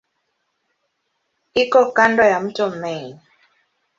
Iko 1.61 1.79
kando 1.95 2.23
ya 2.31 2.37
mto 2.45 2.65
Main. 2.79 3.15